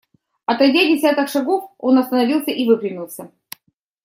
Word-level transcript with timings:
Отойдя 0.47 0.85
десяток 0.87 1.29
шагов, 1.29 1.69
он 1.77 1.99
остановился 1.99 2.49
и 2.49 2.65
выпрямился. 2.65 3.29